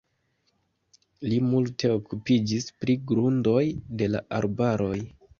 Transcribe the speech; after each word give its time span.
Li 1.25 1.35
multe 1.49 1.91
okupiĝis 1.97 2.65
pri 2.85 2.95
grundoj 3.11 3.61
de 3.99 4.07
la 4.15 4.23
arbaroj. 4.39 4.97